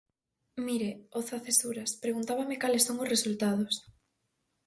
[0.65, 3.75] Mire, Oza-Cesuras, preguntábame cales son os resultados.